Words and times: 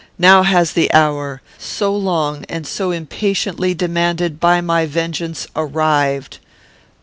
Now 0.17 0.41
has 0.41 0.73
the 0.73 0.91
hour, 0.93 1.43
so 1.59 1.95
long 1.95 2.43
and 2.49 2.65
so 2.65 2.89
impatiently 2.89 3.75
demanded 3.75 4.39
by 4.39 4.59
my 4.59 4.87
vengeance, 4.87 5.45
arrived. 5.55 6.39